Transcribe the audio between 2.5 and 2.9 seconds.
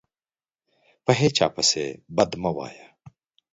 وایه